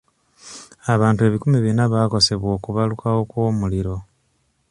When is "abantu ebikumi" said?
0.93-1.57